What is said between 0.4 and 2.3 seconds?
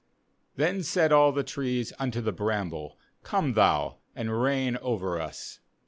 14Then said all the trees unto